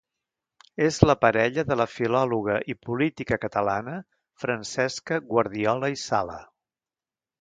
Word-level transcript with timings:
És 0.85 0.95
la 1.09 1.15
parella 1.25 1.65
de 1.71 1.77
la 1.81 1.85
filòloga 1.97 2.55
i 2.75 2.77
política 2.87 3.39
catalana 3.45 3.93
Francesca 4.45 5.21
Guardiola 5.35 5.93
i 5.99 6.01
Sala. 6.09 6.41